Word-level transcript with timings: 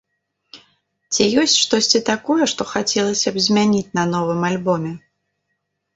Ці 1.15 1.27
ёсць 1.41 1.57
штосьці 1.65 2.01
такое, 2.11 2.39
што 2.53 2.61
хацелася 2.73 3.29
б 3.35 3.45
змяніць 3.49 3.87
на 4.01 4.11
новым 4.15 4.41
альбоме? 4.53 4.91